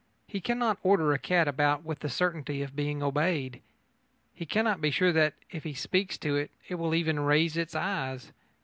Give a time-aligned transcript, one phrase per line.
[0.25, 3.61] He cannot order a cat about with the certainty of being obeyed.
[4.33, 7.75] He cannot be sure that, if he speaks to it, it will even raise its
[7.75, 8.31] eyes.